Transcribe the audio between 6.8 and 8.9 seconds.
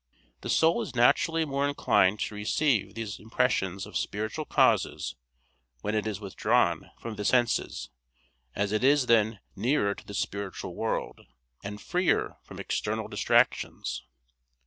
from the senses, as it